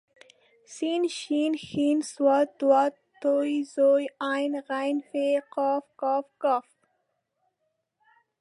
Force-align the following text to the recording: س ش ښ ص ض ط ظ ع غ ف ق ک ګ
س 0.73 0.75
ش 1.17 1.19
ښ 1.65 1.67
ص 2.11 2.13
ض 2.59 2.63
ط 3.21 3.23
ظ 3.73 3.75
ع 4.31 4.35
غ 4.67 4.69
ف 5.09 5.11
ق 5.99 6.01
ک 6.01 6.03
ګ 6.41 6.43